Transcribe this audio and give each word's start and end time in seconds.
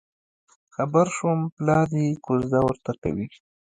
خبر 0.75 1.05
شوم 1.15 1.39
پلار 1.55 1.87
یې 1.99 2.07
کوزده 2.25 2.59
ورته 2.67 2.91
کوي. 3.01 3.27